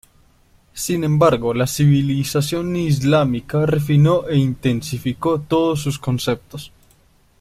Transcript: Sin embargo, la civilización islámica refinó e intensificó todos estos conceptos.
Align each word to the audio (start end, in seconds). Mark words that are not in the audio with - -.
Sin 0.73 1.03
embargo, 1.03 1.53
la 1.53 1.67
civilización 1.67 2.75
islámica 2.75 3.67
refinó 3.67 4.27
e 4.27 4.35
intensificó 4.35 5.41
todos 5.41 5.81
estos 5.81 5.99
conceptos. 5.99 6.71